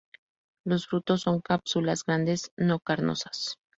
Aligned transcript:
Los 0.65 0.87
frutos 0.87 1.21
son 1.21 1.41
cápsulas 1.41 2.05
grandes 2.05 2.49
no 2.57 2.79
carnosas. 2.79 3.59